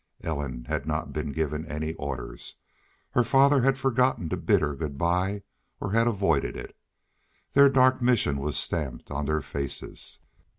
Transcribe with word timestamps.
Ellen 0.23 0.65
had 0.65 0.87
not 0.87 1.13
been 1.13 1.31
given 1.31 1.63
any 1.67 1.93
orders. 1.93 2.55
Her 3.11 3.23
father 3.23 3.61
had 3.61 3.77
forgotten 3.77 4.29
to 4.29 4.35
bid 4.37 4.59
her 4.61 4.75
good 4.75 4.97
by 4.97 5.43
or 5.79 5.91
had 5.91 6.07
avoided 6.07 6.57
it. 6.57 6.75
Their 7.53 7.69
dark 7.69 8.01
mission 8.01 8.39
was 8.39 8.57
stamped 8.57 9.11
on 9.11 9.27
their 9.27 9.41
faces. 9.41 10.17